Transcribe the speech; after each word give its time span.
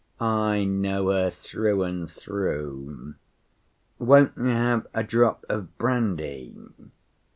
I 0.19 0.63
know 0.63 1.11
her 1.11 1.29
through 1.29 1.83
and 1.83 2.09
through! 2.09 3.13
Won't 3.99 4.35
you 4.35 4.45
have 4.45 4.87
a 4.95 5.03
drop 5.03 5.45
of 5.47 5.77
brandy? 5.77 6.55